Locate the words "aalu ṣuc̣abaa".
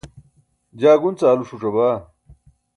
1.25-1.95